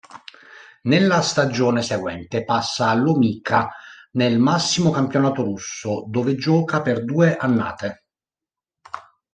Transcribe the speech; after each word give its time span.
Nella 0.85 1.21
stagione 1.21 1.83
seguente 1.83 2.43
passa 2.43 2.89
all'Omička, 2.89 3.69
nel 4.13 4.39
massimo 4.39 4.89
campionato 4.89 5.43
russo, 5.43 6.05
dove 6.07 6.33
gioca 6.33 6.81
per 6.81 7.05
due 7.05 7.37
annate. 7.37 8.05